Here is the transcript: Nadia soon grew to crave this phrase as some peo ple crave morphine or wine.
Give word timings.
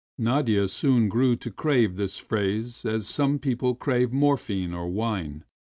Nadia 0.17 0.67
soon 0.67 1.09
grew 1.09 1.35
to 1.35 1.51
crave 1.51 1.95
this 1.95 2.17
phrase 2.17 2.85
as 2.85 3.05
some 3.05 3.37
peo 3.37 3.55
ple 3.55 3.75
crave 3.75 4.11
morphine 4.11 4.73
or 4.73 4.89
wine. 4.89 5.43